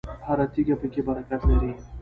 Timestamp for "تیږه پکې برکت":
0.53-1.41